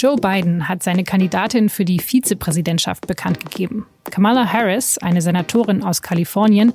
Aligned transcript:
Joe 0.00 0.16
Biden 0.16 0.66
hat 0.66 0.82
seine 0.82 1.04
Kandidatin 1.04 1.68
für 1.68 1.84
die 1.84 1.98
Vizepräsidentschaft 1.98 3.06
bekannt 3.06 3.38
gegeben. 3.40 3.84
Kamala 4.04 4.50
Harris, 4.50 4.96
eine 4.96 5.20
Senatorin 5.20 5.84
aus 5.84 6.00
Kalifornien, 6.00 6.72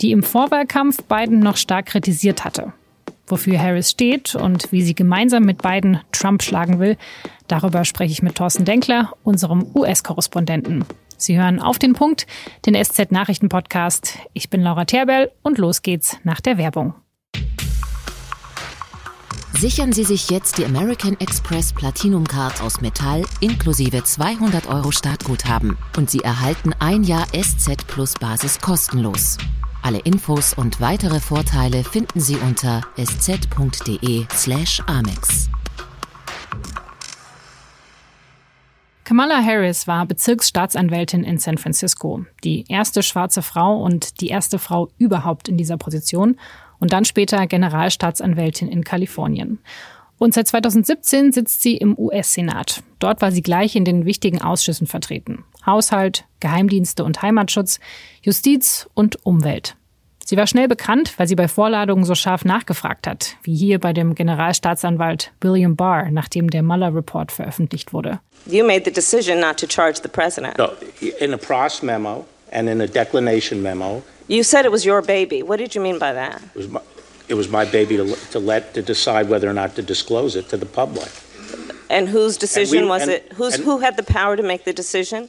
die 0.00 0.10
im 0.10 0.24
Vorwahlkampf 0.24 1.04
Biden 1.04 1.38
noch 1.38 1.56
stark 1.56 1.86
kritisiert 1.86 2.44
hatte. 2.44 2.72
Wofür 3.28 3.60
Harris 3.60 3.92
steht 3.92 4.34
und 4.34 4.72
wie 4.72 4.82
sie 4.82 4.96
gemeinsam 4.96 5.44
mit 5.44 5.62
Biden 5.62 6.00
Trump 6.10 6.42
schlagen 6.42 6.80
will, 6.80 6.96
darüber 7.46 7.84
spreche 7.84 8.10
ich 8.10 8.22
mit 8.22 8.34
Thorsten 8.34 8.64
Denkler, 8.64 9.12
unserem 9.22 9.70
US-Korrespondenten. 9.72 10.84
Sie 11.16 11.38
hören 11.38 11.60
auf 11.60 11.78
den 11.78 11.92
Punkt, 11.92 12.26
den 12.66 12.74
SZ-Nachrichten-Podcast. 12.74 14.18
Ich 14.32 14.50
bin 14.50 14.62
Laura 14.62 14.84
Terbell 14.84 15.30
und 15.42 15.58
los 15.58 15.82
geht's 15.82 16.18
nach 16.24 16.40
der 16.40 16.58
Werbung. 16.58 16.94
Sichern 19.58 19.92
Sie 19.92 20.04
sich 20.04 20.30
jetzt 20.30 20.58
die 20.58 20.64
American 20.64 21.18
Express 21.20 21.72
Platinum 21.72 22.26
Card 22.26 22.60
aus 22.60 22.80
Metall 22.80 23.24
inklusive 23.40 24.02
200 24.02 24.66
Euro 24.66 24.90
Startguthaben 24.90 25.78
und 25.96 26.10
Sie 26.10 26.20
erhalten 26.20 26.72
ein 26.80 27.04
Jahr 27.04 27.26
SZ 27.28 27.86
Plus 27.86 28.14
Basis 28.14 28.60
kostenlos. 28.60 29.38
Alle 29.80 30.00
Infos 30.00 30.54
und 30.54 30.80
weitere 30.80 31.20
Vorteile 31.20 31.84
finden 31.84 32.18
Sie 32.20 32.36
unter 32.36 32.82
sz.de/amex. 32.96 34.28
Kamala 39.04 39.44
Harris 39.44 39.86
war 39.86 40.06
Bezirksstaatsanwältin 40.06 41.24
in 41.24 41.38
San 41.38 41.58
Francisco, 41.58 42.24
die 42.42 42.64
erste 42.68 43.02
schwarze 43.02 43.42
Frau 43.42 43.82
und 43.82 44.22
die 44.22 44.28
erste 44.28 44.58
Frau 44.58 44.88
überhaupt 44.96 45.48
in 45.48 45.58
dieser 45.58 45.76
Position 45.76 46.36
und 46.84 46.92
dann 46.92 47.06
später 47.06 47.46
Generalstaatsanwältin 47.46 48.68
in 48.68 48.84
Kalifornien. 48.84 49.58
Und 50.18 50.34
seit 50.34 50.48
2017 50.48 51.32
sitzt 51.32 51.62
sie 51.62 51.78
im 51.78 51.98
US-Senat. 51.98 52.82
Dort 52.98 53.22
war 53.22 53.32
sie 53.32 53.40
gleich 53.40 53.74
in 53.74 53.86
den 53.86 54.04
wichtigen 54.04 54.42
Ausschüssen 54.42 54.86
vertreten. 54.86 55.44
Haushalt, 55.64 56.26
Geheimdienste 56.40 57.02
und 57.02 57.22
Heimatschutz, 57.22 57.80
Justiz 58.20 58.86
und 58.92 59.24
Umwelt. 59.24 59.76
Sie 60.26 60.36
war 60.36 60.46
schnell 60.46 60.68
bekannt, 60.68 61.14
weil 61.16 61.26
sie 61.26 61.36
bei 61.36 61.48
Vorladungen 61.48 62.04
so 62.04 62.14
scharf 62.14 62.44
nachgefragt 62.44 63.06
hat, 63.06 63.36
wie 63.44 63.56
hier 63.56 63.78
bei 63.78 63.94
dem 63.94 64.14
Generalstaatsanwalt 64.14 65.32
William 65.40 65.76
Barr, 65.76 66.10
nachdem 66.10 66.50
der 66.50 66.62
Mueller 66.62 66.94
Report 66.94 67.32
veröffentlicht 67.32 67.94
wurde. 67.94 68.20
You 68.44 68.66
made 68.66 68.82
the 68.84 68.92
decision 68.92 69.40
not 69.40 69.56
to 69.58 69.66
charge 69.66 70.02
the 70.02 70.08
president. 70.10 70.58
No, 70.58 70.68
in 71.18 71.32
a 71.32 71.38
Pross 71.38 71.82
memo 71.82 72.26
and 72.52 72.68
in 72.68 72.82
a 72.82 72.86
declination 72.86 73.62
memo, 73.62 74.02
You 74.28 74.42
said 74.42 74.64
it 74.64 74.72
was 74.72 74.84
your 74.84 75.02
baby. 75.02 75.42
What 75.42 75.58
did 75.58 75.74
you 75.74 75.82
mean 75.82 75.98
by 75.98 76.12
that? 76.12 76.40
it 76.54 76.56
was 76.56 76.68
my, 76.68 76.80
it 77.28 77.34
was 77.34 77.48
my 77.48 77.64
baby 77.64 77.96
to, 77.96 78.16
to 78.32 78.38
let 78.38 78.74
to 78.74 78.82
decide 78.82 79.28
whether 79.28 79.48
or 79.48 79.54
not 79.54 79.74
to 79.76 79.82
disclose 79.82 80.38
it 80.38 80.48
to 80.48 80.56
the 80.58 80.66
public. 80.66 81.08
And 81.90 82.08
whose 82.08 82.38
decision 82.38 82.84
we- 82.84 82.88
was 82.88 83.02
and- 83.02 83.12
it? 83.12 83.32
Who's, 83.36 83.54
and- 83.54 83.64
who 83.64 83.80
had 83.80 83.96
the 83.96 84.02
power 84.02 84.36
to 84.36 84.42
make 84.42 84.64
the 84.64 84.72
decision? 84.74 85.28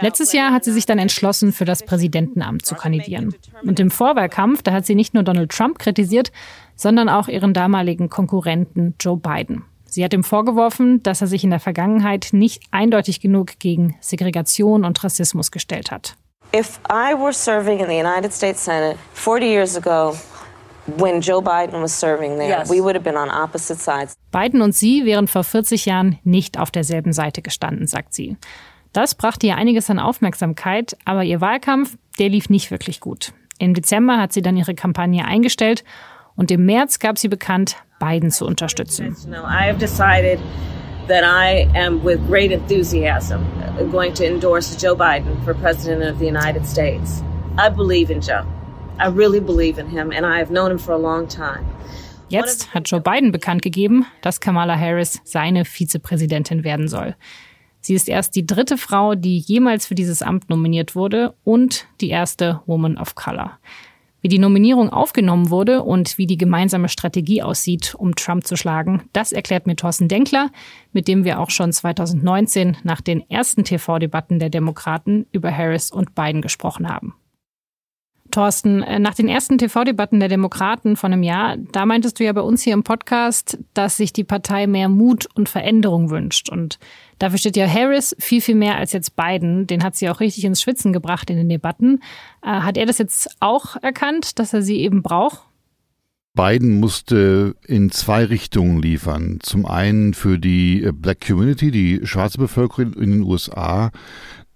Letztes 0.00 0.32
Jahr 0.32 0.52
hat 0.52 0.64
sie 0.64 0.72
sich 0.72 0.86
dann 0.86 0.98
entschlossen, 0.98 1.52
für 1.52 1.64
das 1.64 1.84
Präsidentenamt 1.84 2.66
zu 2.66 2.74
kandidieren. 2.74 3.34
Und 3.62 3.78
im 3.78 3.90
Vorwahlkampf, 3.90 4.62
da 4.62 4.72
hat 4.72 4.84
sie 4.84 4.96
nicht 4.96 5.14
nur 5.14 5.22
Donald 5.22 5.50
Trump 5.50 5.78
kritisiert, 5.78 6.32
sondern 6.74 7.08
auch 7.08 7.28
ihren 7.28 7.54
damaligen 7.54 8.10
Konkurrenten 8.10 8.94
Joe 9.00 9.16
Biden. 9.16 9.64
Sie 9.86 10.04
hat 10.04 10.12
ihm 10.12 10.24
vorgeworfen, 10.24 11.02
dass 11.02 11.20
er 11.20 11.28
sich 11.28 11.44
in 11.44 11.50
der 11.50 11.60
Vergangenheit 11.60 12.28
nicht 12.32 12.62
eindeutig 12.72 13.20
genug 13.20 13.58
gegen 13.60 13.96
Segregation 14.00 14.84
und 14.84 15.02
Rassismus 15.02 15.50
gestellt 15.50 15.90
hat. 15.90 16.16
If 16.54 16.80
I 16.88 17.14
were 17.14 17.32
serving 17.32 17.80
in 17.80 17.88
the 17.88 17.96
United 17.98 18.32
States 18.32 18.64
Senate 18.64 18.96
40 19.14 19.46
years 19.46 19.76
ago, 19.76 20.16
when 20.96 21.20
Joe 21.20 21.42
Biden 21.42 21.82
was 21.82 21.92
serving 21.92 22.38
there, 22.38 22.48
Yes. 22.60 22.70
we 22.70 22.80
would 22.80 22.94
have 22.94 23.04
been 23.04 23.16
on 23.18 23.28
opposite 23.30 23.78
sides. 23.78 24.14
Biden 24.32 24.62
und 24.62 24.74
sie 24.74 25.04
wären 25.04 25.28
vor 25.28 25.44
40 25.44 25.84
Jahren 25.84 26.18
nicht 26.24 26.58
auf 26.58 26.70
derselben 26.70 27.12
Seite 27.12 27.42
gestanden, 27.42 27.86
sagt 27.86 28.14
sie. 28.14 28.36
Das 28.94 29.14
brachte 29.14 29.46
ihr 29.46 29.56
einiges 29.56 29.90
an 29.90 29.98
Aufmerksamkeit, 29.98 30.96
aber 31.04 31.22
ihr 31.22 31.42
Wahlkampf, 31.42 31.96
der 32.18 32.30
lief 32.30 32.48
nicht 32.48 32.70
wirklich 32.70 33.00
gut. 33.00 33.32
Im 33.58 33.74
Dezember 33.74 34.16
hat 34.18 34.32
sie 34.32 34.40
dann 34.40 34.56
ihre 34.56 34.74
Kampagne 34.74 35.26
eingestellt 35.26 35.84
und 36.36 36.50
im 36.50 36.64
März 36.64 36.98
gab 36.98 37.18
sie 37.18 37.28
bekannt, 37.28 37.76
Biden 38.00 38.30
zu 38.30 38.46
unterstützen. 38.46 39.14
I 39.28 39.68
have 39.68 39.78
decided 39.78 40.38
that 41.08 41.24
I 41.24 41.68
am, 41.76 42.02
with 42.02 42.18
great 42.26 42.52
enthusiasm, 42.52 43.40
going 43.86 44.14
to 44.14 44.24
endorse 44.24 44.74
Joe 44.76 44.94
Biden 44.94 45.42
for 45.44 45.54
President 45.54 46.02
of 46.02 46.18
the 46.18 46.26
United 46.26 46.66
States. 46.66 47.22
I 47.56 47.68
believe 47.68 48.10
in 48.10 48.20
Joe. 48.20 48.44
I 48.98 49.08
really 49.08 49.40
believe 49.40 49.78
in 49.78 49.88
him, 49.88 50.12
and 50.12 50.26
I 50.26 50.38
have 50.38 50.50
known 50.50 50.70
him 50.70 50.78
for 50.78 50.92
a 50.92 50.98
long 50.98 51.28
time. 51.28 51.64
Jetzt 52.28 52.74
hat 52.74 52.88
Joe 52.90 53.00
Biden 53.00 53.32
bekannt 53.32 53.62
gegeben, 53.62 54.04
dass 54.20 54.40
Kamala 54.40 54.78
Harris 54.78 55.20
seine 55.24 55.64
Vizepräsidentin 55.64 56.62
werden 56.62 56.88
soll. 56.88 57.14
Sie 57.80 57.94
ist 57.94 58.08
erst 58.08 58.34
die 58.36 58.44
dritte 58.44 58.76
Frau, 58.76 59.14
die 59.14 59.38
jemals 59.38 59.86
für 59.86 59.94
dieses 59.94 60.20
Amt 60.20 60.50
nominiert 60.50 60.94
wurde 60.94 61.34
und 61.44 61.86
die 62.00 62.10
erste 62.10 62.60
Woman 62.66 62.98
of 62.98 63.14
Color. 63.14 63.58
Wie 64.20 64.28
die 64.28 64.40
Nominierung 64.40 64.90
aufgenommen 64.90 65.50
wurde 65.50 65.82
und 65.82 66.18
wie 66.18 66.26
die 66.26 66.36
gemeinsame 66.36 66.88
Strategie 66.88 67.42
aussieht, 67.42 67.94
um 67.96 68.16
Trump 68.16 68.46
zu 68.46 68.56
schlagen, 68.56 69.02
das 69.12 69.32
erklärt 69.32 69.66
mir 69.66 69.76
Thorsten 69.76 70.08
Denkler, 70.08 70.50
mit 70.92 71.06
dem 71.06 71.24
wir 71.24 71.38
auch 71.38 71.50
schon 71.50 71.72
2019 71.72 72.78
nach 72.82 73.00
den 73.00 73.28
ersten 73.30 73.62
TV-Debatten 73.62 74.40
der 74.40 74.50
Demokraten 74.50 75.26
über 75.30 75.56
Harris 75.56 75.92
und 75.92 76.16
Biden 76.16 76.42
gesprochen 76.42 76.88
haben. 76.88 77.14
Thorsten, 78.30 78.82
äh, 78.82 78.98
nach 78.98 79.14
den 79.14 79.28
ersten 79.28 79.58
TV-Debatten 79.58 80.20
der 80.20 80.28
Demokraten 80.28 80.96
von 80.96 81.12
einem 81.12 81.22
Jahr, 81.22 81.56
da 81.56 81.86
meintest 81.86 82.20
du 82.20 82.24
ja 82.24 82.32
bei 82.32 82.40
uns 82.40 82.62
hier 82.62 82.74
im 82.74 82.82
Podcast, 82.82 83.58
dass 83.74 83.96
sich 83.96 84.12
die 84.12 84.24
Partei 84.24 84.66
mehr 84.66 84.88
Mut 84.88 85.26
und 85.34 85.48
Veränderung 85.48 86.10
wünscht. 86.10 86.50
Und 86.50 86.78
dafür 87.18 87.38
steht 87.38 87.56
ja 87.56 87.66
Harris 87.68 88.14
viel, 88.18 88.40
viel 88.40 88.54
mehr 88.54 88.76
als 88.76 88.92
jetzt 88.92 89.16
Biden. 89.16 89.66
Den 89.66 89.82
hat 89.82 89.96
sie 89.96 90.08
auch 90.08 90.20
richtig 90.20 90.44
ins 90.44 90.60
Schwitzen 90.62 90.92
gebracht 90.92 91.30
in 91.30 91.36
den 91.36 91.48
Debatten. 91.48 92.00
Äh, 92.42 92.48
Hat 92.48 92.76
er 92.76 92.86
das 92.86 92.98
jetzt 92.98 93.30
auch 93.40 93.76
erkannt, 93.82 94.38
dass 94.38 94.52
er 94.52 94.62
sie 94.62 94.80
eben 94.80 95.02
braucht? 95.02 95.42
Biden 96.34 96.78
musste 96.78 97.56
in 97.66 97.90
zwei 97.90 98.24
Richtungen 98.24 98.80
liefern. 98.80 99.38
Zum 99.42 99.66
einen 99.66 100.14
für 100.14 100.38
die 100.38 100.84
äh, 100.84 100.92
Black 100.92 101.26
Community, 101.26 101.70
die 101.70 102.06
schwarze 102.06 102.38
Bevölkerung 102.38 102.94
in 102.94 103.10
den 103.10 103.22
USA. 103.22 103.90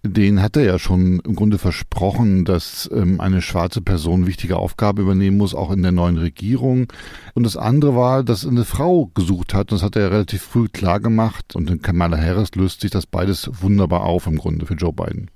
Den 0.05 0.43
hat 0.43 0.57
er 0.57 0.65
ja 0.65 0.79
schon 0.81 1.21
im 1.21 1.37
Grunde 1.37 1.59
versprochen, 1.59 2.45
dass 2.45 2.91
ähm, 2.93 3.21
eine 3.21 3.41
schwarze 3.41 3.81
Person 3.81 4.27
wichtige 4.27 4.57
Aufgabe 4.57 5.03
übernehmen 5.03 5.37
muss, 5.37 5.55
auch 5.55 5.71
in 5.71 5.83
der 5.83 5.93
neuen 5.93 6.19
Regierung. 6.19 6.93
Und 7.35 7.45
das 7.45 7.57
andere 7.57 7.95
war, 7.95 8.25
dass 8.25 8.43
er 8.43 8.51
eine 8.51 8.65
Frau 8.65 9.11
gesucht 9.15 9.55
hat. 9.55 9.71
Und 9.71 9.79
das 9.79 9.83
hat 9.85 9.95
er 9.95 10.11
relativ 10.11 10.43
früh 10.43 10.67
klar 10.69 10.99
gemacht. 10.99 11.55
Und 11.55 11.71
in 11.71 11.83
Kamala 11.83 12.19
Harris 12.19 12.53
löst 12.57 12.81
sich 12.81 12.91
das 12.91 13.07
beides 13.07 13.49
wunderbar 13.61 14.03
auf 14.03 14.27
im 14.27 14.39
Grunde 14.39 14.67
für 14.67 14.75
Joe 14.75 14.93
Biden. 14.93 15.31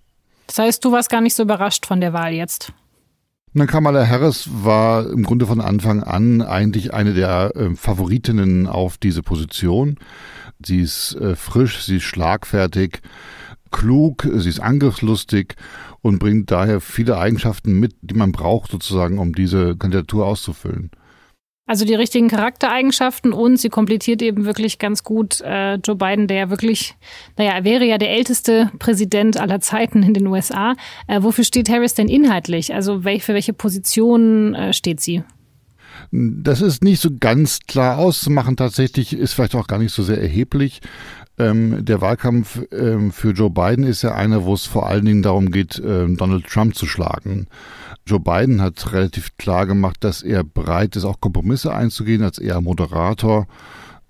Das 0.48 0.58
heißt, 0.58 0.84
du 0.84 0.90
warst 0.90 1.10
gar 1.10 1.20
nicht 1.20 1.34
so 1.34 1.44
überrascht 1.44 1.86
von 1.86 2.00
der 2.00 2.12
Wahl 2.12 2.32
jetzt. 2.32 2.72
Na, 3.52 3.66
Kamala 3.66 4.06
Harris 4.06 4.50
war 4.52 5.08
im 5.08 5.22
Grunde 5.22 5.46
von 5.46 5.60
Anfang 5.60 6.02
an 6.02 6.42
eigentlich 6.42 6.92
eine 6.92 7.14
der 7.14 7.52
äh, 7.54 7.74
Favoritinnen 7.74 8.66
auf 8.66 8.98
diese 8.98 9.22
Position. 9.22 9.96
Sie 10.62 10.80
ist 10.80 11.14
äh, 11.14 11.36
frisch, 11.36 11.84
sie 11.84 11.96
ist 11.96 12.02
schlagfertig, 12.02 13.00
klug, 13.70 14.28
sie 14.36 14.48
ist 14.48 14.60
angriffslustig 14.60 15.54
und 16.02 16.18
bringt 16.18 16.50
daher 16.50 16.80
viele 16.80 17.18
Eigenschaften 17.18 17.78
mit, 17.78 17.94
die 18.00 18.14
man 18.14 18.32
braucht 18.32 18.70
sozusagen, 18.70 19.18
um 19.18 19.34
diese 19.34 19.76
Kandidatur 19.76 20.26
auszufüllen. 20.26 20.90
Also 21.68 21.84
die 21.84 21.96
richtigen 21.96 22.28
Charaktereigenschaften 22.28 23.32
und 23.32 23.56
sie 23.56 23.70
komplettiert 23.70 24.22
eben 24.22 24.44
wirklich 24.44 24.78
ganz 24.78 25.02
gut 25.02 25.40
äh, 25.40 25.74
Joe 25.74 25.96
Biden, 25.96 26.28
der 26.28 26.36
ja 26.36 26.50
wirklich, 26.50 26.94
naja, 27.36 27.50
er 27.52 27.64
wäre 27.64 27.84
ja 27.84 27.98
der 27.98 28.10
älteste 28.10 28.70
Präsident 28.78 29.36
aller 29.36 29.58
Zeiten 29.60 30.04
in 30.04 30.14
den 30.14 30.28
USA. 30.28 30.74
Äh, 31.08 31.24
wofür 31.24 31.42
steht 31.42 31.68
Harris 31.68 31.94
denn 31.94 32.08
inhaltlich? 32.08 32.72
Also 32.72 33.02
welch, 33.02 33.24
für 33.24 33.34
welche 33.34 33.52
Position 33.52 34.54
äh, 34.54 34.72
steht 34.72 35.00
sie? 35.00 35.24
Das 36.10 36.60
ist 36.60 36.82
nicht 36.82 37.00
so 37.00 37.10
ganz 37.18 37.60
klar 37.66 37.98
auszumachen. 37.98 38.56
Tatsächlich 38.56 39.12
ist 39.12 39.32
vielleicht 39.32 39.54
auch 39.54 39.66
gar 39.66 39.78
nicht 39.78 39.92
so 39.92 40.02
sehr 40.02 40.20
erheblich. 40.20 40.80
Ähm, 41.38 41.84
der 41.84 42.00
Wahlkampf 42.00 42.62
ähm, 42.72 43.12
für 43.12 43.32
Joe 43.32 43.50
Biden 43.50 43.84
ist 43.84 44.02
ja 44.02 44.14
einer, 44.14 44.44
wo 44.44 44.54
es 44.54 44.64
vor 44.64 44.88
allen 44.88 45.04
Dingen 45.04 45.22
darum 45.22 45.50
geht, 45.50 45.80
ähm, 45.84 46.16
Donald 46.16 46.46
Trump 46.46 46.74
zu 46.74 46.86
schlagen. 46.86 47.48
Joe 48.06 48.20
Biden 48.20 48.62
hat 48.62 48.92
relativ 48.92 49.36
klar 49.36 49.66
gemacht, 49.66 49.98
dass 50.00 50.22
er 50.22 50.44
bereit 50.44 50.96
ist, 50.96 51.04
auch 51.04 51.20
Kompromisse 51.20 51.74
einzugehen, 51.74 52.22
als 52.22 52.38
eher 52.38 52.60
Moderator, 52.60 53.46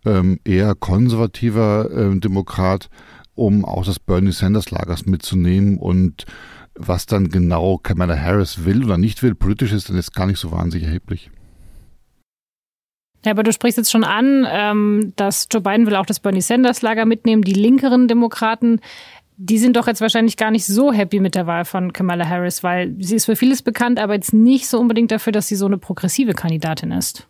ähm, 0.05 0.39
eher 0.45 0.75
konservativer 0.75 1.91
ähm, 1.93 2.21
Demokrat, 2.21 2.91
um 3.35 3.65
auch 3.65 3.85
das 3.85 3.99
Bernie 3.99 4.33
Sanders 4.33 4.71
Lagers 4.71 5.07
mitzunehmen 5.07 5.79
und 5.79 6.27
was 6.79 7.07
dann 7.07 7.29
genau 7.29 7.79
Kamala 7.79 8.17
Harris 8.17 8.65
will 8.65 8.85
oder 8.85 8.99
nicht 8.99 9.23
will, 9.23 9.35
politisch 9.35 9.73
ist 9.73 9.89
dann 9.89 9.97
jetzt 9.97 10.15
gar 10.15 10.27
nicht 10.27 10.39
so 10.39 10.53
wahnsinnig 10.53 10.87
erheblich. 10.87 11.31
Ja, 13.27 13.33
aber 13.33 13.43
du 13.43 13.53
sprichst 13.53 13.77
jetzt 13.77 13.91
schon 13.91 14.05
an, 14.05 14.47
ähm, 14.49 15.13
dass 15.17 15.49
Joe 15.51 15.61
Biden 15.61 15.85
will 15.87 15.97
auch 15.97 16.07
das 16.07 16.21
Bernie 16.21 16.41
Sanders 16.41 16.81
Lager 16.81 17.05
mitnehmen. 17.07 17.43
Die 17.43 17.55
linkeren 17.55 18.07
Demokraten, 18.07 18.81
die 19.37 19.59
sind 19.59 19.77
doch 19.77 19.89
jetzt 19.89 20.01
wahrscheinlich 20.01 20.37
gar 20.37 20.53
nicht 20.53 20.65
so 20.65 20.93
happy 20.93 21.19
mit 21.19 21.35
der 21.35 21.49
Wahl 21.49 21.65
von 21.65 21.93
Kamala 21.93 22.29
Harris, 22.29 22.63
weil 22.63 22.95
sie 23.01 23.17
ist 23.17 23.25
für 23.25 23.35
vieles 23.35 23.63
bekannt, 23.63 23.99
aber 23.99 24.15
jetzt 24.15 24.33
nicht 24.33 24.69
so 24.69 24.79
unbedingt 24.79 25.11
dafür, 25.11 25.33
dass 25.33 25.49
sie 25.49 25.57
so 25.57 25.67
eine 25.67 25.77
progressive 25.77 26.35
Kandidatin 26.35 26.93
ist. 26.93 27.27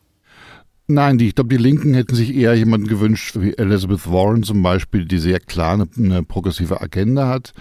Nein, 0.86 1.16
die, 1.16 1.28
ich 1.28 1.34
glaube, 1.34 1.48
die 1.48 1.62
Linken 1.62 1.94
hätten 1.94 2.14
sich 2.14 2.36
eher 2.36 2.54
jemanden 2.54 2.88
gewünscht, 2.88 3.36
wie 3.40 3.56
Elizabeth 3.56 4.06
Warren 4.12 4.42
zum 4.42 4.62
Beispiel, 4.62 5.06
die 5.06 5.18
sehr 5.18 5.40
klar 5.40 5.72
eine, 5.72 5.88
eine 5.96 6.22
progressive 6.22 6.82
Agenda 6.82 7.26
hat. 7.26 7.54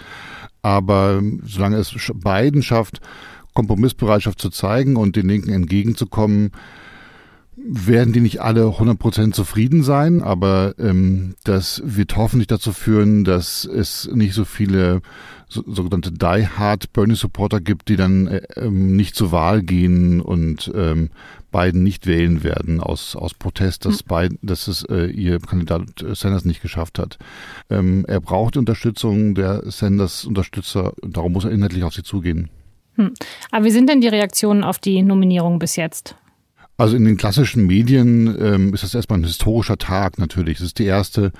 Aber 0.61 1.21
solange 1.45 1.77
es 1.77 1.95
Biden 2.13 2.61
schafft, 2.61 2.99
Kompromissbereitschaft 3.53 4.41
zu 4.41 4.49
zeigen 4.49 4.97
und 4.97 5.15
den 5.15 5.29
Linken 5.29 5.53
entgegenzukommen, 5.53 6.51
werden 7.57 8.13
die 8.13 8.19
nicht 8.19 8.41
alle 8.41 8.65
100% 8.65 9.31
zufrieden 9.31 9.83
sein, 9.83 10.21
aber 10.21 10.75
ähm, 10.77 11.35
das 11.43 11.81
wird 11.85 12.15
hoffentlich 12.15 12.47
dazu 12.47 12.73
führen, 12.73 13.23
dass 13.23 13.65
es 13.65 14.09
nicht 14.13 14.33
so 14.33 14.45
viele 14.45 15.01
so, 15.47 15.63
sogenannte 15.65 16.11
Die-Hard 16.11 16.91
Bernie-Supporter 16.93 17.61
gibt, 17.61 17.87
die 17.89 17.95
dann 17.95 18.27
äh, 18.27 18.41
ähm, 18.55 18.95
nicht 18.95 19.15
zur 19.15 19.31
Wahl 19.31 19.61
gehen 19.61 20.21
und 20.21 20.71
ähm, 20.75 21.09
Biden 21.51 21.83
nicht 21.83 22.07
wählen 22.07 22.43
werden 22.43 22.81
aus, 22.81 23.15
aus 23.15 23.33
Protest, 23.33 23.85
dass, 23.85 23.99
hm. 23.99 24.07
Biden, 24.07 24.39
dass 24.41 24.67
es 24.67 24.83
äh, 24.83 25.05
ihr 25.05 25.39
Kandidat 25.39 26.01
äh, 26.01 26.13
Sanders 26.13 26.45
nicht 26.45 26.61
geschafft 26.61 26.99
hat. 26.99 27.17
Ähm, 27.69 28.05
er 28.07 28.19
braucht 28.19 28.55
die 28.55 28.59
Unterstützung 28.59 29.35
der 29.35 29.69
Sanders-Unterstützer, 29.69 30.93
darum 31.01 31.33
muss 31.33 31.45
er 31.45 31.51
inhaltlich 31.51 31.83
auf 31.83 31.93
sie 31.93 32.03
zugehen. 32.03 32.49
Hm. 32.95 33.13
Aber 33.51 33.65
wie 33.65 33.71
sind 33.71 33.89
denn 33.89 34.01
die 34.01 34.07
Reaktionen 34.07 34.63
auf 34.63 34.79
die 34.79 35.01
Nominierung 35.01 35.59
bis 35.59 35.75
jetzt? 35.75 36.15
Also 36.77 36.97
in 36.97 37.05
den 37.05 37.15
klassischen 37.15 37.65
Medien 37.65 38.35
ähm, 38.39 38.73
ist 38.73 38.83
das 38.83 38.93
erstmal 38.93 39.19
ein 39.19 39.23
historischer 39.23 39.77
Tag 39.77 40.17
natürlich. 40.17 40.59
Es 40.59 40.65
ist 40.65 40.79
die 40.79 40.85
erste 40.85 41.31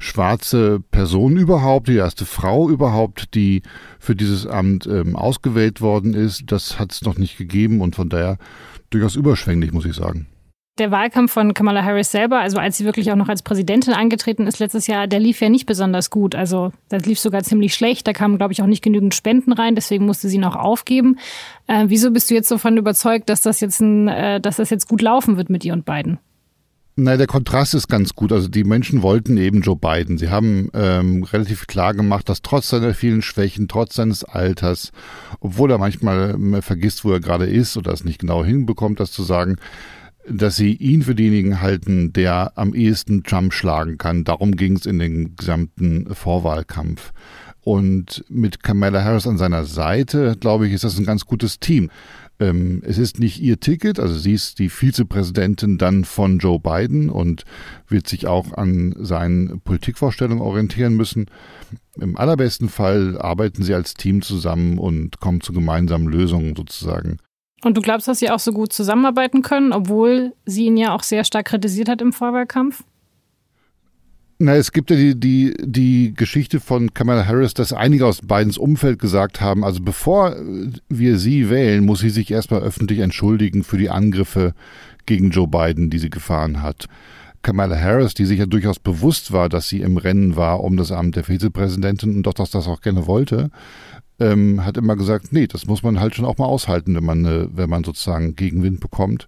schwarze 0.00 0.80
Person 0.90 1.36
überhaupt, 1.36 1.86
die 1.86 1.96
erste 1.96 2.24
Frau 2.24 2.68
überhaupt, 2.68 3.34
die 3.34 3.62
für 4.00 4.16
dieses 4.16 4.48
Amt 4.48 4.86
ähm, 4.86 5.14
ausgewählt 5.14 5.80
worden 5.80 6.14
ist. 6.14 6.42
Das 6.46 6.80
hat 6.80 6.92
es 6.92 7.02
noch 7.02 7.18
nicht 7.18 7.38
gegeben 7.38 7.80
und 7.80 7.94
von 7.94 8.08
daher 8.08 8.36
durchaus 8.90 9.14
überschwänglich, 9.14 9.72
muss 9.72 9.84
ich 9.84 9.94
sagen. 9.94 10.26
Der 10.78 10.90
Wahlkampf 10.90 11.32
von 11.32 11.52
Kamala 11.52 11.84
Harris 11.84 12.10
selber, 12.10 12.38
also 12.38 12.56
als 12.56 12.78
sie 12.78 12.86
wirklich 12.86 13.12
auch 13.12 13.16
noch 13.16 13.28
als 13.28 13.42
Präsidentin 13.42 13.92
angetreten 13.92 14.46
ist 14.46 14.60
letztes 14.60 14.86
Jahr, 14.86 15.06
der 15.06 15.20
lief 15.20 15.40
ja 15.40 15.50
nicht 15.50 15.66
besonders 15.66 16.08
gut. 16.08 16.34
Also 16.34 16.72
das 16.88 17.04
lief 17.04 17.18
sogar 17.18 17.42
ziemlich 17.42 17.74
schlecht. 17.74 18.06
Da 18.06 18.14
kamen, 18.14 18.38
glaube 18.38 18.52
ich, 18.52 18.62
auch 18.62 18.66
nicht 18.66 18.82
genügend 18.82 19.14
Spenden 19.14 19.52
rein. 19.52 19.74
Deswegen 19.74 20.06
musste 20.06 20.28
sie 20.28 20.38
noch 20.38 20.56
aufgeben. 20.56 21.18
Äh, 21.66 21.84
wieso 21.88 22.10
bist 22.10 22.30
du 22.30 22.34
jetzt 22.34 22.48
so 22.48 22.56
von 22.56 22.78
überzeugt, 22.78 23.28
dass 23.28 23.42
das 23.42 23.60
jetzt, 23.60 23.80
ein, 23.80 24.08
äh, 24.08 24.40
dass 24.40 24.56
das 24.56 24.70
jetzt 24.70 24.88
gut 24.88 25.02
laufen 25.02 25.36
wird 25.36 25.50
mit 25.50 25.64
ihr 25.66 25.74
und 25.74 25.84
Biden? 25.84 26.18
Nein, 26.96 27.18
der 27.18 27.26
Kontrast 27.26 27.74
ist 27.74 27.88
ganz 27.88 28.14
gut. 28.14 28.32
Also 28.32 28.48
die 28.48 28.64
Menschen 28.64 29.02
wollten 29.02 29.36
eben 29.36 29.62
Joe 29.62 29.76
Biden. 29.76 30.18
Sie 30.18 30.28
haben 30.28 30.70
ähm, 30.74 31.22
relativ 31.24 31.66
klar 31.66 31.94
gemacht, 31.94 32.28
dass 32.28 32.42
trotz 32.42 32.68
seiner 32.68 32.94
vielen 32.94 33.22
Schwächen, 33.22 33.68
trotz 33.68 33.94
seines 33.94 34.24
Alters, 34.24 34.92
obwohl 35.40 35.70
er 35.70 35.78
manchmal 35.78 36.36
äh, 36.54 36.62
vergisst, 36.62 37.04
wo 37.04 37.12
er 37.12 37.20
gerade 37.20 37.46
ist 37.46 37.76
oder 37.76 37.92
es 37.92 38.04
nicht 38.04 38.18
genau 38.18 38.44
hinbekommt, 38.44 39.00
das 39.00 39.12
zu 39.12 39.22
sagen, 39.22 39.56
dass 40.28 40.56
sie 40.56 40.74
ihn 40.74 41.02
für 41.02 41.14
denjenigen 41.14 41.60
halten, 41.60 42.12
der 42.12 42.52
am 42.56 42.74
ehesten 42.74 43.22
Trump 43.22 43.52
schlagen 43.52 43.98
kann. 43.98 44.24
Darum 44.24 44.56
ging 44.56 44.76
es 44.76 44.86
in 44.86 44.98
den 44.98 45.36
gesamten 45.36 46.14
Vorwahlkampf. 46.14 47.12
Und 47.62 48.24
mit 48.28 48.62
Kamala 48.62 49.04
Harris 49.04 49.26
an 49.26 49.38
seiner 49.38 49.64
Seite, 49.64 50.36
glaube 50.38 50.66
ich, 50.66 50.72
ist 50.72 50.84
das 50.84 50.98
ein 50.98 51.04
ganz 51.04 51.26
gutes 51.26 51.60
Team. 51.60 51.90
Ähm, 52.38 52.82
es 52.86 52.96
ist 52.96 53.20
nicht 53.20 53.40
ihr 53.40 53.60
Ticket, 53.60 54.00
also 54.00 54.14
sie 54.14 54.32
ist 54.32 54.58
die 54.58 54.70
Vizepräsidentin 54.70 55.76
dann 55.76 56.04
von 56.04 56.38
Joe 56.38 56.58
Biden 56.58 57.10
und 57.10 57.44
wird 57.86 58.08
sich 58.08 58.26
auch 58.26 58.54
an 58.54 58.94
seinen 58.98 59.60
Politikvorstellungen 59.60 60.42
orientieren 60.42 60.96
müssen. 60.96 61.26
Im 61.96 62.16
allerbesten 62.16 62.70
Fall 62.70 63.18
arbeiten 63.20 63.62
sie 63.62 63.74
als 63.74 63.92
Team 63.92 64.22
zusammen 64.22 64.78
und 64.78 65.20
kommen 65.20 65.42
zu 65.42 65.52
gemeinsamen 65.52 66.08
Lösungen 66.08 66.56
sozusagen. 66.56 67.18
Und 67.62 67.76
du 67.76 67.82
glaubst, 67.82 68.08
dass 68.08 68.18
sie 68.18 68.30
auch 68.30 68.38
so 68.38 68.52
gut 68.52 68.72
zusammenarbeiten 68.72 69.42
können, 69.42 69.72
obwohl 69.72 70.32
sie 70.46 70.66
ihn 70.66 70.76
ja 70.76 70.94
auch 70.94 71.02
sehr 71.02 71.24
stark 71.24 71.46
kritisiert 71.46 71.88
hat 71.88 72.00
im 72.00 72.12
Vorwahlkampf? 72.12 72.82
Na, 74.42 74.54
es 74.54 74.72
gibt 74.72 74.90
ja 74.90 74.96
die, 74.96 75.20
die, 75.20 75.54
die 75.60 76.14
Geschichte 76.14 76.60
von 76.60 76.94
Kamala 76.94 77.26
Harris, 77.26 77.52
dass 77.52 77.74
einige 77.74 78.06
aus 78.06 78.22
Bidens 78.22 78.56
Umfeld 78.56 78.98
gesagt 78.98 79.42
haben, 79.42 79.64
also 79.64 79.82
bevor 79.82 80.34
wir 80.88 81.18
sie 81.18 81.50
wählen, 81.50 81.84
muss 81.84 82.00
sie 82.00 82.08
sich 82.08 82.30
erstmal 82.30 82.62
öffentlich 82.62 83.00
entschuldigen 83.00 83.64
für 83.64 83.76
die 83.76 83.90
Angriffe 83.90 84.54
gegen 85.04 85.28
Joe 85.28 85.46
Biden, 85.46 85.90
die 85.90 85.98
sie 85.98 86.08
gefahren 86.08 86.62
hat. 86.62 86.86
Kamala 87.42 87.78
Harris, 87.78 88.14
die 88.14 88.24
sich 88.24 88.38
ja 88.38 88.46
durchaus 88.46 88.78
bewusst 88.78 89.30
war, 89.30 89.50
dass 89.50 89.68
sie 89.68 89.82
im 89.82 89.98
Rennen 89.98 90.36
war 90.36 90.64
um 90.64 90.78
das 90.78 90.90
Amt 90.90 91.16
der 91.16 91.24
Vizepräsidentin 91.24 92.16
und 92.16 92.22
doch 92.22 92.34
dass 92.34 92.50
das 92.50 92.66
auch 92.66 92.80
gerne 92.80 93.06
wollte, 93.06 93.50
ähm, 94.20 94.64
hat 94.64 94.76
immer 94.76 94.96
gesagt, 94.96 95.32
nee, 95.32 95.46
das 95.46 95.66
muss 95.66 95.82
man 95.82 95.98
halt 95.98 96.14
schon 96.14 96.24
auch 96.24 96.38
mal 96.38 96.46
aushalten, 96.46 96.94
wenn 96.94 97.04
man, 97.04 97.24
äh, 97.24 97.48
wenn 97.52 97.70
man 97.70 97.84
sozusagen 97.84 98.36
Gegenwind 98.36 98.80
bekommt. 98.80 99.26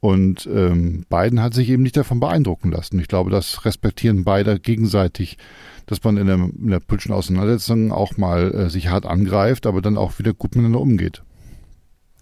Und 0.00 0.46
ähm, 0.46 1.04
Biden 1.08 1.42
hat 1.42 1.54
sich 1.54 1.68
eben 1.70 1.82
nicht 1.82 1.96
davon 1.96 2.20
beeindrucken 2.20 2.70
lassen. 2.70 3.00
Ich 3.00 3.08
glaube, 3.08 3.30
das 3.30 3.64
respektieren 3.64 4.24
beide 4.24 4.60
gegenseitig, 4.60 5.38
dass 5.86 6.04
man 6.04 6.16
in 6.18 6.26
der, 6.26 6.36
in 6.36 6.68
der 6.68 6.80
politischen 6.80 7.12
Auseinandersetzung 7.12 7.90
auch 7.90 8.16
mal 8.16 8.54
äh, 8.54 8.70
sich 8.70 8.88
hart 8.88 9.06
angreift, 9.06 9.66
aber 9.66 9.82
dann 9.82 9.96
auch 9.96 10.18
wieder 10.18 10.34
gut 10.34 10.54
miteinander 10.54 10.80
umgeht. 10.80 11.22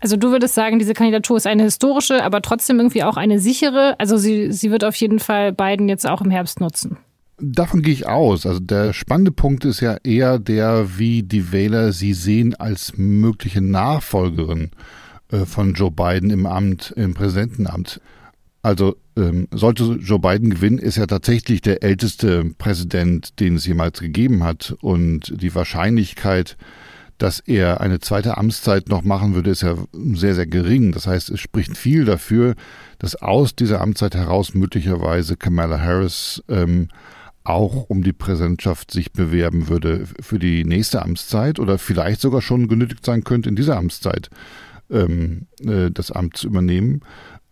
Also 0.01 0.17
du 0.17 0.31
würdest 0.31 0.55
sagen, 0.55 0.79
diese 0.79 0.95
Kandidatur 0.95 1.37
ist 1.37 1.47
eine 1.47 1.65
historische, 1.65 2.23
aber 2.23 2.43
trotzdem 2.43 2.79
irgendwie 2.79 3.03
auch 3.03 3.17
eine 3.17 3.41
sichere. 3.41 3.97
Also 3.99 4.17
sie, 4.17 4.53
sie 4.53 4.71
wird 4.71 4.85
auf 4.85 4.95
jeden 4.97 5.19
Fall 5.19 5.53
Biden 5.53 5.89
jetzt 5.89 6.07
auch 6.09 6.21
im 6.21 6.31
Herbst 6.31 6.61
nutzen. 6.61 6.99
Davon 7.39 7.83
gehe 7.83 7.93
ich 7.93 8.07
aus. 8.07 8.47
Also 8.47 8.61
der 8.61 8.93
spannende 8.95 9.31
Punkt 9.31 9.65
ist 9.67 9.81
ja 9.81 9.99
eher 10.03 10.39
der, 10.39 10.99
wie 10.99 11.23
die 11.23 11.53
Wähler 11.53 11.93
sie 11.93 12.15
sehen 12.15 12.55
als 12.55 12.97
mögliche 12.97 13.61
Nachfolgerin 13.61 14.71
äh, 15.31 15.45
von 15.45 15.75
Joe 15.75 15.91
Biden 15.91 16.31
im 16.31 16.47
Amt, 16.47 16.95
im 16.97 17.13
Präsidentenamt. 17.13 18.01
Also 18.63 18.97
ähm, 19.17 19.49
sollte 19.53 19.85
Joe 20.01 20.19
Biden 20.19 20.51
gewinnen, 20.51 20.79
ist 20.79 20.97
er 20.97 21.07
tatsächlich 21.07 21.61
der 21.61 21.83
älteste 21.83 22.45
Präsident, 22.57 23.39
den 23.39 23.57
es 23.57 23.67
jemals 23.67 24.01
gegeben 24.01 24.43
hat. 24.43 24.75
Und 24.81 25.33
die 25.41 25.55
Wahrscheinlichkeit, 25.55 26.57
dass 27.19 27.41
er 27.41 27.83
eine 27.83 28.01
zweite 28.01 28.39
Amtszeit 28.39 28.89
noch 28.89 29.03
machen 29.03 29.35
würde, 29.35 29.51
ist 29.51 29.63
ja 29.63 29.77
sehr, 29.93 30.35
sehr 30.35 30.47
gering. 30.47 30.93
Das 30.93 31.07
heißt, 31.07 31.31
es 31.31 31.41
spricht 31.41 31.77
viel 31.77 32.07
dafür, 32.07 32.55
dass 32.99 33.15
aus 33.15 33.55
dieser 33.55 33.83
Amtszeit 33.83 34.15
heraus 34.15 34.55
möglicherweise 34.55 35.37
Kamala 35.37 35.79
Harris 35.79 36.43
ähm, 36.49 36.89
auch 37.49 37.89
um 37.89 38.03
die 38.03 38.13
Präsidentschaft 38.13 38.91
sich 38.91 39.13
bewerben 39.13 39.69
würde 39.69 40.07
für 40.21 40.39
die 40.39 40.65
nächste 40.65 41.03
Amtszeit 41.03 41.59
oder 41.59 41.79
vielleicht 41.79 42.21
sogar 42.21 42.43
schon 42.43 42.69
genötigt 42.69 43.05
sein 43.05 43.25
könnte, 43.25 43.49
in 43.49 43.57
dieser 43.57 43.77
Amtszeit 43.77 44.31
ähm, 44.91 45.47
äh, 45.65 45.91
das 45.91 46.11
Amt 46.11 46.37
zu 46.37 46.49
übernehmen. 46.49 47.01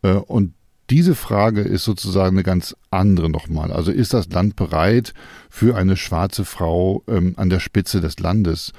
Äh, 0.03 0.15
und 0.15 0.55
diese 0.91 1.15
Frage 1.15 1.63
ist 1.63 1.85
sozusagen 1.85 2.37
eine 2.37 2.43
ganz 2.43 2.77
andere 2.91 3.31
nochmal. 3.31 3.73
Also 3.73 3.91
ist 3.91 4.13
das 4.13 4.29
Land 4.31 4.57
bereit 4.57 5.15
für 5.49 5.77
eine 5.77 5.97
schwarze 5.97 6.45
Frau 6.45 7.03
ähm, 7.09 7.35
an 7.37 7.49
der 7.49 7.61
Spitze 7.61 8.01
des 8.01 8.19
Landes? 8.19 8.73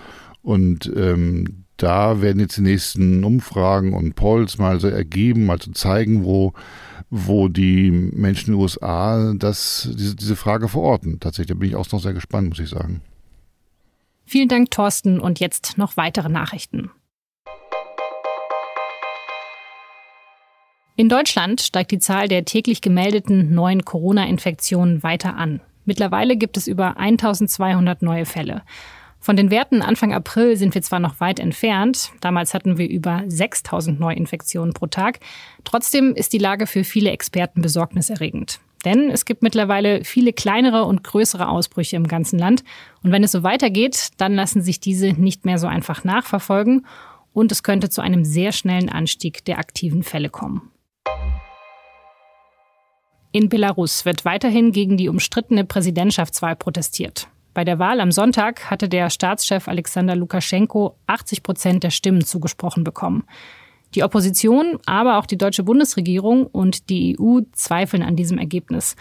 Und 0.44 0.92
ähm, 0.96 1.66
da 1.78 2.22
werden 2.22 2.40
jetzt 2.40 2.58
die 2.58 2.62
nächsten 2.62 3.24
Umfragen 3.24 3.94
und 3.94 4.16
Polls 4.16 4.58
mal 4.58 4.80
so 4.80 4.88
ergeben, 4.88 5.46
mal 5.46 5.60
zu 5.60 5.72
zeigen, 5.72 6.24
wo 6.24 6.54
wo 7.10 7.48
die 7.48 7.92
Menschen 7.92 8.48
in 8.48 8.54
den 8.54 8.62
USA 8.62 9.34
das, 9.36 9.90
diese, 9.98 10.16
diese 10.16 10.36
Frage 10.36 10.68
verorten. 10.68 11.20
Tatsächlich, 11.20 11.48
da 11.48 11.60
bin 11.60 11.70
ich 11.70 11.76
auch 11.76 11.90
noch 11.92 12.02
sehr 12.02 12.14
gespannt, 12.14 12.50
muss 12.50 12.60
ich 12.60 12.70
sagen. 12.70 13.02
Vielen 14.26 14.50
Dank, 14.50 14.72
Thorsten. 14.72 15.20
Und 15.20 15.40
jetzt 15.40 15.78
noch 15.78 15.98
weitere 15.98 16.30
Nachrichten. 16.30 16.90
In 20.98 21.10
Deutschland 21.10 21.62
steigt 21.62 21.92
die 21.92 22.00
Zahl 22.00 22.30
der 22.30 22.46
täglich 22.46 22.82
gemeldeten 22.82 23.54
neuen 23.54 23.84
Corona-Infektionen 23.84 25.04
weiter 25.04 25.36
an. 25.36 25.60
Mittlerweile 25.84 26.38
gibt 26.38 26.58
es 26.58 26.68
über 26.68 26.98
1200 26.98 28.02
neue 28.02 28.26
Fälle. 28.26 28.64
Von 29.26 29.36
den 29.38 29.50
Werten 29.50 29.82
Anfang 29.82 30.14
April 30.14 30.56
sind 30.56 30.76
wir 30.76 30.84
zwar 30.84 31.00
noch 31.00 31.20
weit 31.20 31.40
entfernt, 31.40 32.12
damals 32.22 32.54
hatten 32.54 32.78
wir 32.78 32.88
über 32.88 33.24
6000 33.26 34.00
Neuinfektionen 34.00 34.76
pro 34.76 34.86
Tag, 34.86 35.20
trotzdem 35.64 36.14
ist 36.14 36.32
die 36.32 36.38
Lage 36.38 36.68
für 36.68 36.84
viele 36.84 37.10
Experten 37.10 37.64
besorgniserregend. 37.64 38.60
Denn 38.86 39.10
es 39.10 39.26
gibt 39.26 39.42
mittlerweile 39.42 40.04
viele 40.04 40.32
kleinere 40.32 40.86
und 40.86 41.04
größere 41.04 41.48
Ausbrüche 41.48 41.96
im 41.96 42.08
ganzen 42.08 42.38
Land. 42.38 42.64
Und 43.02 43.12
wenn 43.12 43.24
es 43.24 43.32
so 43.32 43.42
weitergeht, 43.42 44.10
dann 44.18 44.36
lassen 44.36 44.62
sich 44.62 44.80
diese 44.80 45.14
nicht 45.14 45.44
mehr 45.44 45.58
so 45.58 45.66
einfach 45.66 46.04
nachverfolgen 46.04 46.86
und 47.34 47.52
es 47.52 47.64
könnte 47.64 47.90
zu 47.90 48.02
einem 48.02 48.26
sehr 48.26 48.52
schnellen 48.52 48.90
Anstieg 48.90 49.44
der 49.46 49.58
aktiven 49.58 50.04
Fälle 50.04 50.30
kommen. 50.30 50.70
In 53.32 53.50
Belarus 53.50 54.06
wird 54.06 54.24
weiterhin 54.24 54.72
gegen 54.72 54.98
die 54.98 55.10
umstrittene 55.10 55.66
Präsidentschaftswahl 55.66 56.56
protestiert. 56.56 57.28
Bei 57.56 57.64
der 57.64 57.80
Wahl 57.80 58.02
am 58.02 58.12
Sonntag 58.12 58.70
hatte 58.70 58.90
der 58.90 59.10
Staatschef 59.10 59.70
Alexander 59.70 60.14
Lukaschenko 60.14 60.98
80 61.08 61.42
Prozent 61.42 61.84
der 61.86 61.90
Stimmen 61.90 62.26
zugesprochen 62.26 62.84
bekommen. 62.84 63.24
Die 63.96 64.04
Opposition, 64.04 64.78
aber 64.86 65.18
auch 65.18 65.26
die 65.26 65.38
deutsche 65.38 65.64
Bundesregierung 65.64 66.48
und 66.48 66.90
die 66.90 67.18
EU 67.18 67.40
zweifeln 67.54 68.04
an 68.04 68.18
diesem 68.18 68.38
Ergebnis. 68.40 68.98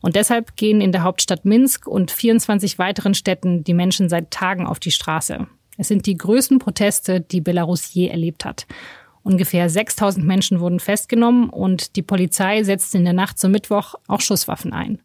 Und 0.00 0.16
deshalb 0.16 0.56
gehen 0.56 0.80
in 0.80 0.90
der 0.90 1.02
Hauptstadt 1.02 1.44
Minsk 1.44 1.86
und 1.86 2.10
24 2.10 2.78
weiteren 2.78 3.12
Städten 3.12 3.62
die 3.62 3.74
Menschen 3.74 4.08
seit 4.08 4.30
Tagen 4.30 4.66
auf 4.66 4.80
die 4.80 4.90
Straße. 4.90 5.46
Es 5.76 5.88
sind 5.88 6.06
die 6.06 6.16
größten 6.16 6.60
Proteste, 6.60 7.20
die 7.20 7.42
Belarus 7.42 7.92
je 7.92 8.08
erlebt 8.08 8.46
hat. 8.46 8.66
Ungefähr 9.22 9.68
6000 9.68 10.24
Menschen 10.24 10.60
wurden 10.60 10.80
festgenommen 10.80 11.50
und 11.50 11.96
die 11.96 12.02
Polizei 12.02 12.62
setzte 12.62 12.96
in 12.96 13.04
der 13.04 13.12
Nacht 13.12 13.38
zum 13.38 13.52
Mittwoch 13.52 13.96
auch 14.06 14.22
Schusswaffen 14.22 14.72
ein. 14.72 15.02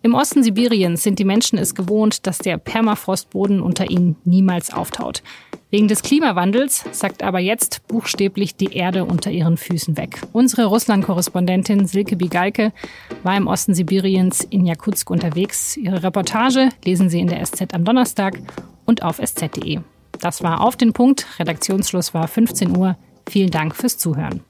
Im 0.00 0.14
Osten 0.14 0.44
Sibiriens 0.44 1.02
sind 1.02 1.18
die 1.18 1.24
Menschen 1.24 1.58
es 1.58 1.74
gewohnt, 1.74 2.26
dass 2.28 2.38
der 2.38 2.56
Permafrostboden 2.56 3.60
unter 3.60 3.90
ihnen 3.90 4.14
niemals 4.24 4.72
auftaut. 4.72 5.24
Wegen 5.70 5.88
des 5.88 6.02
Klimawandels 6.02 6.84
sagt 6.92 7.22
aber 7.22 7.40
jetzt 7.40 7.86
buchstäblich 7.88 8.54
die 8.54 8.72
Erde 8.72 9.04
unter 9.04 9.30
ihren 9.30 9.56
Füßen 9.56 9.96
weg. 9.96 10.22
Unsere 10.32 10.66
Russland-Korrespondentin 10.66 11.86
Silke 11.86 12.16
Bigalke 12.16 12.72
war 13.24 13.36
im 13.36 13.48
Osten 13.48 13.74
Sibiriens 13.74 14.46
in 14.48 14.64
Jakutsk 14.64 15.10
unterwegs. 15.10 15.76
Ihre 15.76 16.02
Reportage 16.04 16.70
lesen 16.84 17.10
Sie 17.10 17.20
in 17.20 17.26
der 17.26 17.44
SZ 17.44 17.74
am 17.74 17.84
Donnerstag 17.84 18.38
und 18.86 19.02
auf 19.02 19.18
sz.de. 19.18 19.80
Das 20.20 20.42
war 20.42 20.62
auf 20.62 20.76
den 20.76 20.92
Punkt. 20.92 21.26
Redaktionsschluss 21.40 22.14
war 22.14 22.28
15 22.28 22.76
Uhr. 22.76 22.96
Vielen 23.28 23.50
Dank 23.50 23.74
fürs 23.74 23.98
Zuhören. 23.98 24.42